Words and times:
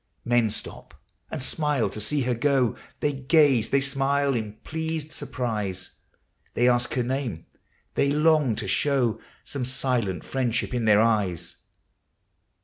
Men 0.25 0.49
stop 0.49 0.95
and 1.29 1.43
smile 1.43 1.87
to 1.91 2.01
see 2.01 2.21
her 2.21 2.33
go; 2.33 2.75
They 3.01 3.13
gaze, 3.13 3.69
they 3.69 3.81
smile 3.81 4.33
in 4.33 4.53
pleased 4.63 5.11
surprise; 5.11 5.91
They 6.55 6.67
ask 6.67 6.95
her 6.95 7.03
name; 7.03 7.45
they 7.93 8.09
long 8.11 8.55
to 8.55 8.67
show 8.67 9.19
Some 9.43 9.63
silent 9.63 10.23
friendship 10.23 10.73
in 10.73 10.85
their 10.85 11.01
eyes. 11.01 11.57